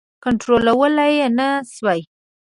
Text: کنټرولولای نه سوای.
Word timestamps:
کنټرولولای 0.23 1.15
نه 1.37 1.49
سوای. 1.73 2.01